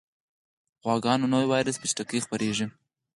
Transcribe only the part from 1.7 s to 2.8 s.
په چټکۍ خپرېږي.